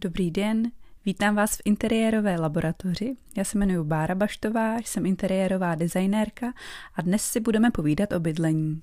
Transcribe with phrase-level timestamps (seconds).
[0.00, 0.70] Dobrý den,
[1.04, 3.16] vítám vás v interiérové laboratoři.
[3.36, 6.52] Já se jmenuji Bára Baštová, jsem interiérová designérka
[6.94, 8.82] a dnes si budeme povídat o bydlení.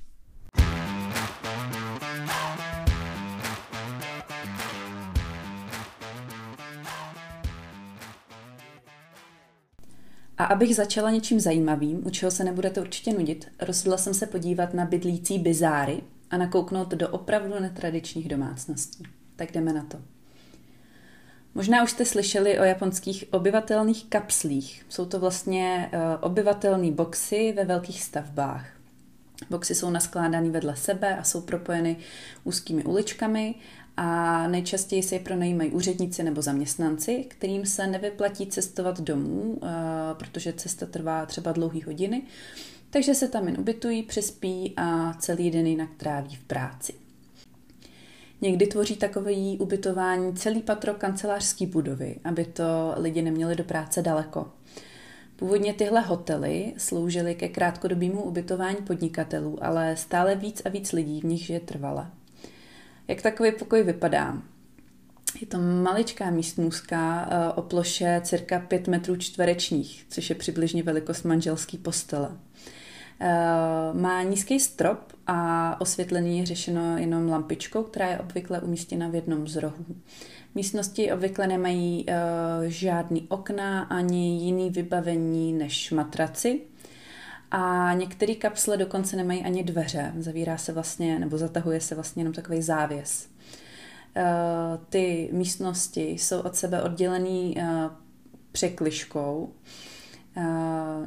[10.38, 14.74] A abych začala něčím zajímavým, u čeho se nebudete určitě nudit, rozhodla jsem se podívat
[14.74, 19.04] na bydlící bizáry a nakouknout do opravdu netradičních domácností.
[19.36, 20.15] Tak jdeme na to.
[21.58, 24.86] Možná už jste slyšeli o japonských obyvatelných kapslích.
[24.90, 28.66] Jsou to vlastně uh, obyvatelné boxy ve velkých stavbách.
[29.50, 31.98] Boxy jsou naskládány vedle sebe a jsou propojeny
[32.44, 33.56] úzkými uličkami
[33.98, 39.70] a nejčastěji se je pronajímají úředníci nebo zaměstnanci, kterým se nevyplatí cestovat domů, uh,
[40.18, 42.22] protože cesta trvá třeba dlouhé hodiny,
[42.90, 47.05] takže se tam jen ubytují, přespí a celý den jinak tráví v práci.
[48.46, 54.52] Někdy tvoří takové ubytování celý patro kancelářské budovy, aby to lidi neměli do práce daleko.
[55.36, 61.26] Původně tyhle hotely sloužily ke krátkodobému ubytování podnikatelů, ale stále víc a víc lidí v
[61.26, 62.08] nich žije trvale.
[63.08, 64.42] Jak takový pokoj vypadá?
[65.42, 71.24] Je to maličká místnůzka eh, o ploše cirka 5 metrů čtverečních, což je přibližně velikost
[71.24, 72.30] manželský postele.
[73.20, 79.16] Eh, má nízký strop a osvětlení je řešeno jenom lampičkou, která je obvykle umístěna v
[79.16, 79.86] jednom z rohů.
[80.56, 82.14] Místnosti obvykle nemají uh,
[82.66, 86.62] žádný okna ani jiný vybavení než matraci.
[87.52, 90.14] A některé kapsle dokonce nemají ani dveře.
[90.20, 93.28] Zavírá se vlastně, nebo zatahuje se vlastně jenom takový závěs.
[94.18, 94.24] Uh,
[94.90, 97.54] ty místnosti jsou od sebe oddělené
[98.52, 99.54] překliškou.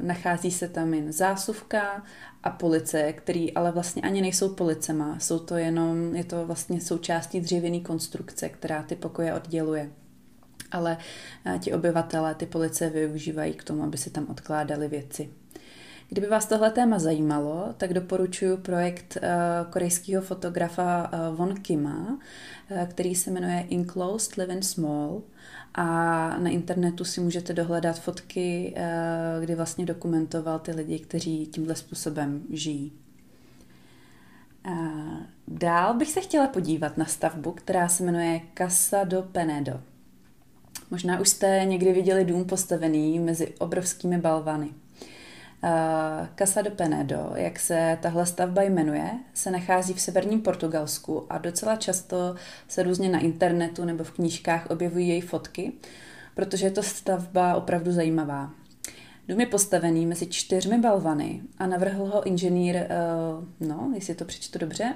[0.01, 2.03] Nachází se tam jen zásuvka
[2.43, 7.41] a police, který ale vlastně ani nejsou policema, jsou to jenom, je to vlastně součástí
[7.41, 9.91] dřevěné konstrukce, která ty pokoje odděluje.
[10.71, 10.97] Ale
[11.59, 15.29] ti obyvatelé ty police využívají k tomu, aby si tam odkládali věci.
[16.09, 19.17] Kdyby vás tohle téma zajímalo, tak doporučuji projekt
[19.69, 22.19] korejského fotografa Von Kima,
[22.87, 25.21] který se jmenuje Enclosed Living Small–
[25.75, 25.85] a
[26.39, 32.43] na internetu si můžete dohledat fotky, eh, kdy vlastně dokumentoval ty lidi, kteří tímhle způsobem
[32.49, 32.93] žijí.
[34.65, 39.81] Eh, dál bych se chtěla podívat na stavbu, která se jmenuje Casa do Penedo.
[40.91, 44.69] Možná už jste někdy viděli dům postavený mezi obrovskými balvany.
[45.63, 51.37] Eh, Casa de Penedo, jak se tahle stavba jmenuje, se nachází v severním Portugalsku a
[51.37, 52.35] docela často
[52.67, 55.71] se různě na internetu nebo v knížkách objevují její fotky,
[56.35, 58.51] protože je to stavba opravdu zajímavá.
[59.27, 62.87] Dům je postavený mezi čtyřmi balvany a navrhl ho inženýr, eh,
[63.59, 64.93] no, jestli to přečtu dobře,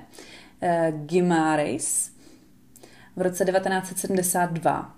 [0.62, 2.12] eh, Gimares
[3.16, 4.96] v roce 1972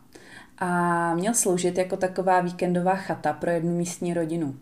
[0.57, 4.55] a měl sloužit jako taková víkendová chata pro jednu místní rodinu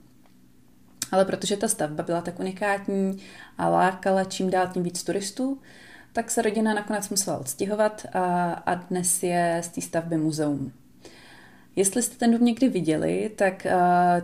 [1.12, 3.18] ale protože ta stavba byla tak unikátní
[3.58, 5.59] a lákala čím dál tím víc turistů,
[6.14, 10.72] tak se rodina nakonec musela odstěhovat a, a dnes je z té stavby muzeum.
[11.75, 13.68] Jestli jste ten dům někdy viděli, tak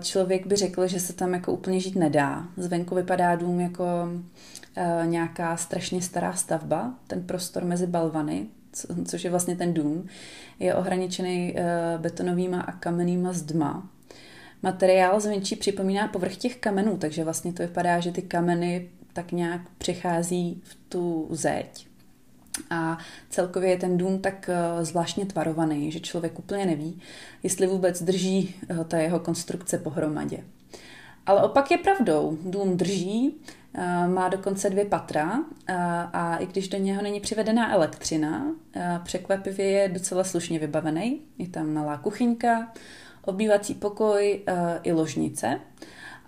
[0.02, 2.48] člověk by řekl, že se tam jako úplně žít nedá.
[2.58, 3.86] Zvenku vypadá dům jako
[5.06, 8.48] nějaká strašně stará stavba, ten prostor mezi balvany,
[9.06, 10.08] což je vlastně ten dům,
[10.60, 11.56] je ohraničený
[11.98, 13.90] betonovýma a kamennýma zdma,
[14.62, 19.62] Materiál zvenčí připomíná povrch těch kamenů, takže vlastně to vypadá, že ty kameny tak nějak
[19.78, 21.90] přechází v tu zeď.
[22.70, 22.98] A
[23.30, 27.02] celkově je ten dům tak eh, zvláštně tvarovaný, že člověk úplně neví,
[27.44, 30.44] jestli vůbec drží eh, ta jeho konstrukce pohromadě.
[31.26, 32.38] Ale opak je pravdou.
[32.46, 33.36] Dům drží,
[33.74, 35.40] eh, má dokonce dvě patra
[36.14, 38.46] a i když do něho není přivedená elektřina,
[39.04, 41.22] překvapivě je docela slušně vybavený.
[41.38, 42.72] Je tam malá kuchyňka,
[43.26, 45.60] obývací pokoj uh, i ložnice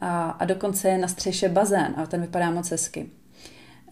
[0.01, 3.09] a, a dokonce je na střeše bazén a ten vypadá moc hezky.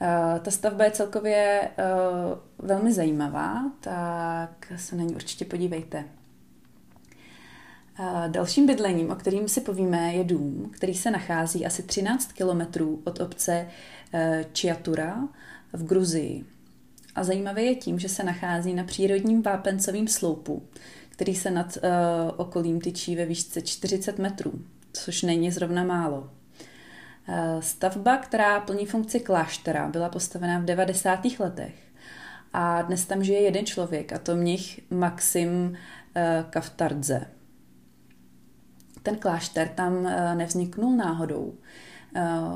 [0.02, 6.06] Uh, ta stavba je celkově uh, velmi zajímavá, tak se na ní určitě podívejte.
[8.28, 13.20] Dalším bydlením, o kterým si povíme, je dům, který se nachází asi 13 kilometrů od
[13.20, 13.68] obce
[14.54, 15.28] Čiatura
[15.74, 16.46] v Gruzii.
[17.16, 20.64] A zajímavé je tím, že se nachází na přírodním vápencovém sloupu,
[21.20, 21.82] který se nad uh,
[22.38, 24.52] okolím tyčí ve výšce 40 metrů,
[24.94, 26.20] což není zrovna málo.
[26.20, 31.20] Uh, stavba, která plní funkci kláštera, byla postavena v 90.
[31.40, 31.74] letech
[32.54, 35.74] a dnes tam žije jeden člověk, a to mnich Maxim uh,
[36.50, 37.26] Kaftardze.
[39.04, 40.04] Ten klášter tam
[40.38, 41.54] nevzniknul náhodou.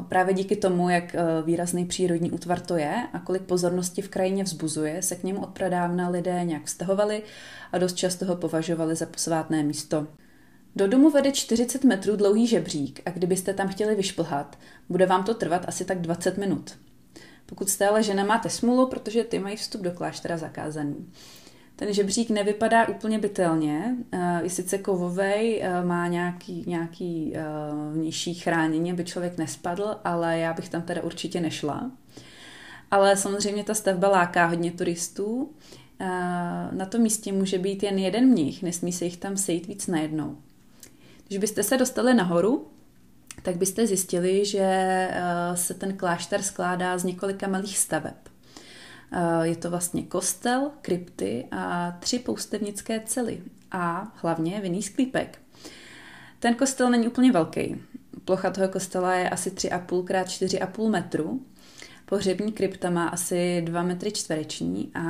[0.08, 1.16] Právě díky tomu, jak
[1.46, 5.50] výrazný přírodní útvar to je a kolik pozornosti v krajině vzbuzuje, se k němu od
[5.50, 7.24] pradávna lidé nějak vztahovali
[7.72, 10.08] a dost často ho považovali za posvátné místo.
[10.76, 14.60] Do domu vede 40 metrů dlouhý žebřík a kdybyste tam chtěli vyšplhat,
[14.90, 16.78] bude vám to trvat asi tak 20 minut.
[17.46, 20.96] Pokud jste ale žena, máte smůlu, protože ty mají vstup do kláštera zakázaný.
[21.84, 27.44] Ten žebřík nevypadá úplně bytelně, eh, je sice kovovej, eh, má nějaký, nějaký eh,
[27.94, 31.92] vnější chránění, aby člověk nespadl, ale já bych tam teda určitě nešla.
[32.92, 35.52] Ale samozřejmě ta stavba láká hodně turistů.
[36.72, 40.38] Na tom místě může být jen jeden mnich, nesmí se jich tam sejít víc najednou.
[41.28, 42.68] Když byste se dostali nahoru,
[43.42, 45.12] tak byste zjistili, že eh,
[45.58, 48.33] se ten klášter skládá z několika malých staveb.
[49.13, 55.39] Eh, je to vlastně kostel, krypty a tři poustevnické cely a hlavně vinný sklípek.
[56.39, 57.81] Ten kostel není úplně velký.
[58.25, 61.45] Plocha toho kostela je asi 3,5 x 4,5 metru.
[62.06, 65.04] Pohřební krypta má asi 2 metry čtvereční a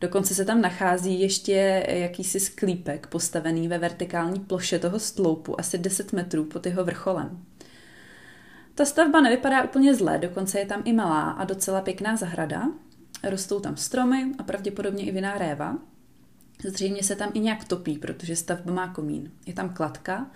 [0.00, 6.12] Dokonce se tam nachází ještě jakýsi sklípek postavený ve vertikální ploše toho stloupu asi 10
[6.12, 7.44] metrů pod jeho vrcholem.
[8.74, 12.68] Ta stavba nevypadá úplně zle, dokonce je tam i malá a docela pěkná zahrada.
[13.22, 15.78] Rostou tam stromy a pravděpodobně i viná réva.
[16.64, 19.30] Zřejmě se tam i nějak topí, protože stavba má komín.
[19.46, 20.30] Je tam kladka,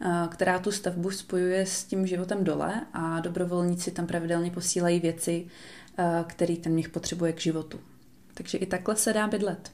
[0.00, 5.46] eh, která tu stavbu spojuje s tím životem dole a dobrovolníci tam pravidelně posílají věci,
[5.98, 7.80] eh, které ten měch potřebuje k životu.
[8.34, 9.72] Takže i takhle se dá bydlet.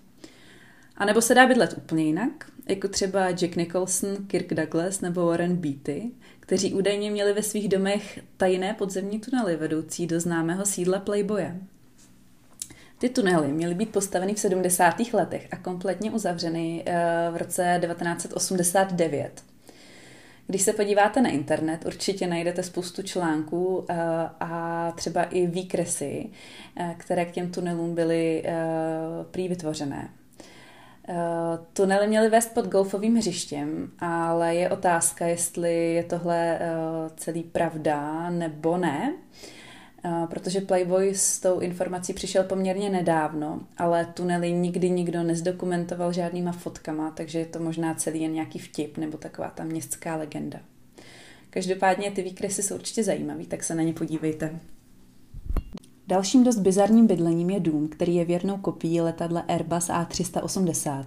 [0.97, 5.57] A nebo se dá bydlet úplně jinak, jako třeba Jack Nicholson, Kirk Douglas nebo Warren
[5.57, 11.61] Beatty, kteří údajně měli ve svých domech tajné podzemní tunely vedoucí do známého sídla Playboye.
[13.05, 14.95] Ty tunely měly být postaveny v 70.
[15.13, 16.95] letech a kompletně uzavřeny eh,
[17.31, 19.45] v roce 1989.
[20.47, 23.95] Když se podíváte na internet, určitě najdete spoustu článků eh,
[24.41, 26.31] a třeba i výkresy,
[26.77, 28.45] eh, které k těm tunelům byly
[29.31, 30.09] prý vytvořené.
[31.73, 36.59] Tunely měly vést pod golfovým hřištěm, ale je otázka, jestli je tohle
[37.17, 39.15] celý pravda nebo ne
[40.31, 47.11] protože Playboy s tou informací přišel poměrně nedávno, ale tunely nikdy nikdo nezdokumentoval žádnýma fotkama,
[47.11, 50.59] takže je to možná celý jen nějaký vtip nebo taková ta městská legenda.
[51.51, 54.61] Každopádně ty výkresy jsou určitě zajímavý, tak se na ně podívejte.
[56.07, 61.05] Dalším dost bizarním bydlením je dům, který je věrnou kopií letadla Airbus A380.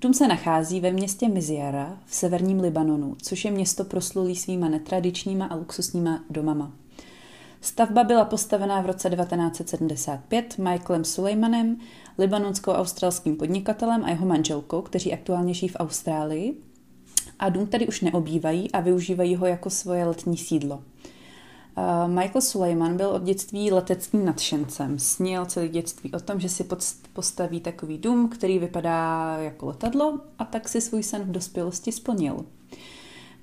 [0.00, 5.46] Dům se nachází ve městě Miziara v severním Libanonu, což je město proslulý svýma netradičníma
[5.46, 6.72] a luxusníma domama.
[7.68, 11.76] Stavba byla postavená v roce 1975 Michaelem Sulejmanem,
[12.18, 16.56] libanonsko-australským podnikatelem a jeho manželkou, kteří aktuálně žijí v Austrálii.
[17.38, 20.82] A dům tady už neobývají a využívají ho jako svoje letní sídlo.
[22.06, 24.98] Michael Sulejman byl od dětství leteckým nadšencem.
[24.98, 26.66] Snil celý dětství o tom, že si
[27.12, 32.44] postaví takový dům, který vypadá jako letadlo a tak si svůj sen v dospělosti splnil.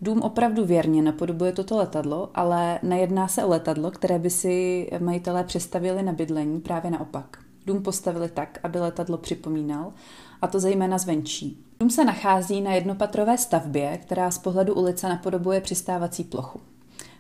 [0.01, 5.43] Dům opravdu věrně napodobuje toto letadlo, ale nejedná se o letadlo, které by si majitelé
[5.43, 7.37] představili na bydlení, právě naopak.
[7.65, 9.93] Dům postavili tak, aby letadlo připomínal,
[10.41, 11.63] a to zejména zvenčí.
[11.79, 16.59] Dům se nachází na jednopatrové stavbě, která z pohledu ulice napodobuje přistávací plochu.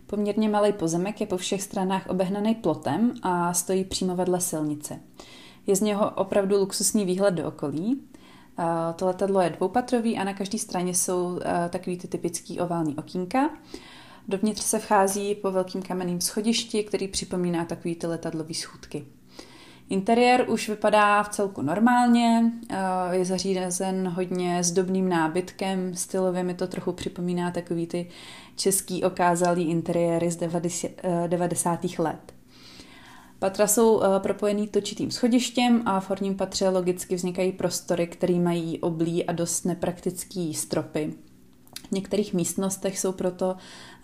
[0.07, 4.99] Poměrně malý pozemek je po všech stranách obehnaný plotem a stojí přímo vedle silnice.
[5.67, 8.01] Je z něho opravdu luxusní výhled do okolí
[8.95, 13.49] to letadlo je dvoupatrový a na každé straně jsou takový ty typický ovální okýnka.
[14.27, 19.05] Dovnitř se vchází po velkým kamenným schodišti, který připomíná takový ty letadlový schůdky.
[19.89, 22.51] Interiér už vypadá v celku normálně,
[23.11, 28.09] je zařízen hodně zdobným nábytkem, stylově mi to trochu připomíná takový ty
[28.55, 30.35] český okázalý interiéry z
[31.27, 31.85] 90.
[31.99, 32.34] let.
[33.39, 38.79] Patra jsou eh, propojený točitým schodištěm a v horním patře logicky vznikají prostory, které mají
[38.79, 41.13] oblí a dost nepraktický stropy.
[41.87, 43.55] V některých místnostech jsou proto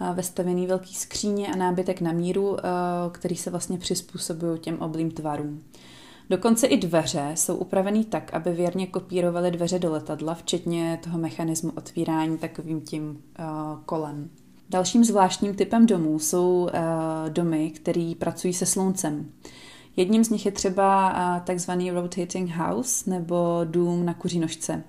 [0.01, 2.69] eh, vestavěný velký skříně a nábytek na míru, eh,
[3.11, 5.63] který se vlastně přizpůsobují těm oblým tvarům.
[6.29, 11.71] Dokonce i dveře jsou upravený tak, aby věrně kopírovaly dveře do letadla, včetně toho mechanismu
[11.77, 13.23] otvírání takovým tím
[13.85, 14.29] kolem.
[14.71, 16.69] Dalším zvláštním typem domů jsou uh,
[17.29, 19.31] domy, které pracují se sluncem.
[19.95, 24.83] Jedním z nich je třeba uh, takzvaný rotating house nebo dům na kuří nožce.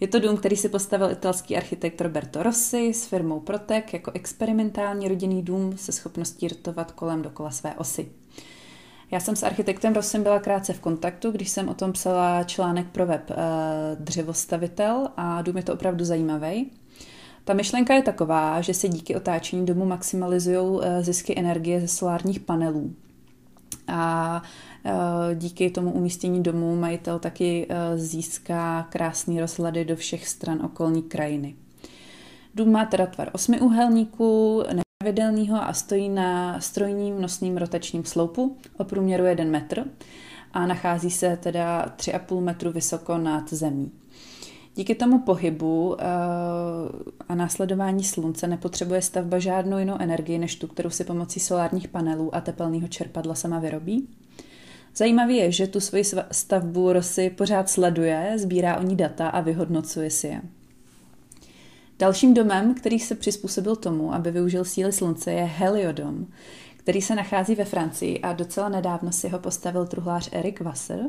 [0.00, 5.08] Je to dům, který si postavil italský architekt Roberto Rossi s firmou Protek jako experimentální
[5.08, 8.08] rodinný dům se schopností rotovat kolem dokola své osy.
[9.10, 12.86] Já jsem s architektem Rossem byla krátce v kontaktu, když jsem o tom psala článek
[12.86, 13.36] pro web uh,
[13.98, 16.70] Dřevostavitel a dům je to opravdu zajímavý.
[17.48, 22.40] Ta myšlenka je taková, že se díky otáčení domu maximalizují eh, zisky energie ze solárních
[22.40, 22.94] panelů.
[23.86, 24.42] A
[24.84, 24.92] eh,
[25.34, 31.54] díky tomu umístění domu majitel taky eh, získá krásný rozhledy do všech stran okolní krajiny.
[32.54, 39.24] Dům má teda tvar osmiúhelníků, nepravidelného a stojí na strojním nosním rotačním sloupu o průměru
[39.24, 39.84] 1 metr
[40.52, 43.92] a nachází se teda 3,5 metru vysoko nad zemí.
[44.78, 45.96] Díky tomu pohybu
[47.28, 52.34] a následování slunce nepotřebuje stavba žádnou jinou energii než tu, kterou si pomocí solárních panelů
[52.34, 54.08] a tepelného čerpadla sama vyrobí.
[54.96, 60.10] Zajímavé je, že tu svoji stavbu Rosy pořád sleduje, sbírá o ní data a vyhodnocuje
[60.10, 60.42] si je.
[61.98, 66.26] Dalším domem, který se přizpůsobil tomu, aby využil síly slunce, je Heliodom,
[66.76, 71.00] který se nachází ve Francii a docela nedávno si ho postavil truhlář Erik Wasser.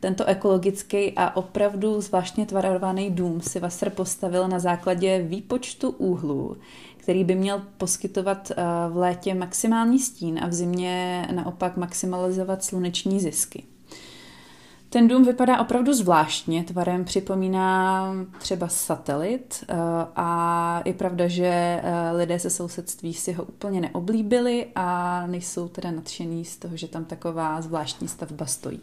[0.00, 6.56] Tento ekologický a opravdu zvláštně tvarovaný dům si Wasser postavil na základě výpočtu úhlů,
[6.96, 8.54] který by měl poskytovat eh,
[8.90, 13.64] v létě maximální stín a v zimě naopak maximalizovat sluneční zisky.
[14.90, 19.74] Ten dům vypadá opravdu zvláštně, tvarem připomíná třeba satelit eh,
[20.16, 25.90] a je pravda, že eh, lidé ze sousedství si ho úplně neoblíbili a nejsou teda
[25.90, 28.80] nadšení z toho, že tam taková zvláštní stavba stojí.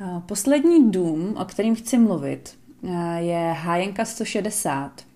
[0.00, 2.58] Eh, poslední dům, o kterým chci mluvit,
[3.18, 5.10] je Hájenka 160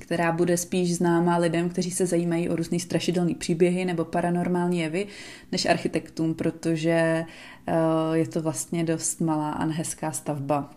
[0.00, 5.06] která bude spíš známá lidem, kteří se zajímají o různé strašidelné příběhy nebo paranormální jevy,
[5.52, 7.24] než architektům, protože
[7.66, 7.74] eh,
[8.12, 10.70] je to vlastně dost malá a nehezká stavba.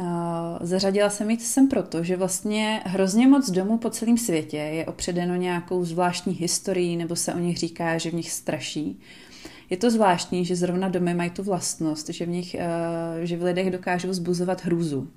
[0.00, 0.04] Eh,
[0.60, 5.34] zařadila jsem ji sem proto, že vlastně hrozně moc domů po celém světě je opředeno
[5.34, 9.00] nějakou zvláštní historií nebo se o nich říká, že v nich straší.
[9.70, 13.42] Je to zvláštní, že zrovna domy mají tu vlastnost, že v nich, eh, že v
[13.42, 15.10] lidech dokážou zbuzovat hrůzu.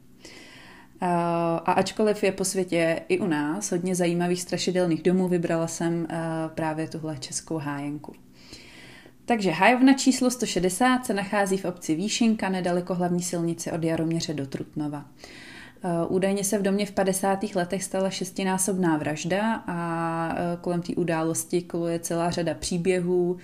[1.06, 6.08] A ačkoliv je po světě i u nás hodně zajímavých strašidelných domů, vybrala jsem
[6.56, 8.14] právě tuhle českou hájenku.
[9.26, 14.48] Takže hájovna číslo 160 se nachází v obci Výšinka, nedaleko hlavní silnice od Jaroměře do
[14.48, 15.06] Trutnova.
[16.08, 17.56] Údajně se v domě v 50.
[17.56, 23.38] letech stala šestinásobná vražda a kolem té události koluje celá řada příběhů,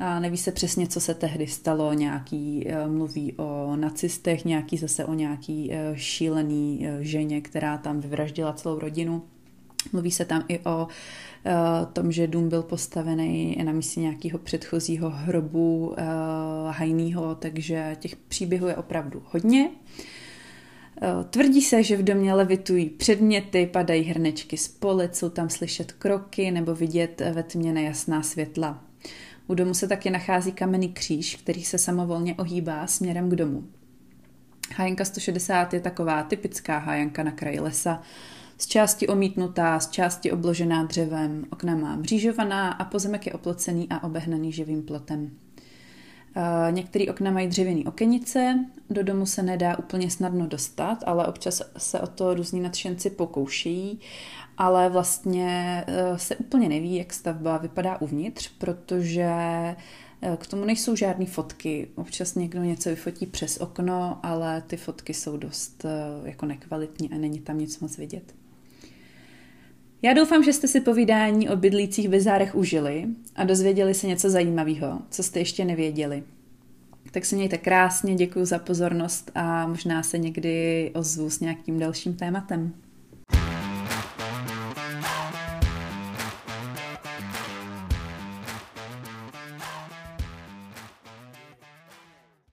[0.00, 1.92] a neví se přesně, co se tehdy stalo.
[1.92, 8.00] Nějaký eh, mluví o nacistech, nějaký zase o nějaký eh, šílený eh, ženě, která tam
[8.00, 9.22] vyvraždila celou rodinu.
[9.92, 10.88] Mluví se tam i o
[11.92, 15.94] tom, že dům byl postavený na místě nějakého předchozího hrobu
[16.70, 19.70] hajného, takže těch příběhů je opravdu hodně.
[21.30, 26.50] Tvrdí se, že v domě levitují předměty, padají hrnečky z polic, jsou tam slyšet kroky
[26.50, 28.89] nebo vidět ve tmě nejasná světla.
[29.50, 33.64] U domu se taky nachází kamenný kříž, který se samovolně ohýbá směrem k domu.
[34.76, 38.02] Hájenka 160 je taková typická hájenka na kraji lesa,
[38.58, 44.04] z části omítnutá, z části obložená dřevem, okna má mřížovaná a pozemek je oplocený a
[44.04, 45.30] obehnaný živým plotem.
[46.70, 52.00] Některé okna mají dřevěné okenice, do domu se nedá úplně snadno dostat, ale občas se
[52.00, 54.00] o to různí nadšenci pokoušejí
[54.60, 59.26] ale vlastně eh, se úplně neví, jak stavba vypadá uvnitř, protože
[60.22, 61.88] eh, k tomu nejsou žádné fotky.
[61.94, 67.14] Občas někdo něco vyfotí přes okno, ale ty fotky jsou dost eh, jako nekvalitní a
[67.14, 68.34] není tam nic moc vidět.
[70.02, 75.02] Já doufám, že jste si povídání o bydlících bizárech užili a dozvěděli se něco zajímavého,
[75.10, 76.22] co jste ještě nevěděli.
[77.10, 82.14] Tak se mějte krásně, děkuji za pozornost a možná se někdy ozvu s nějakým dalším
[82.14, 82.72] tématem.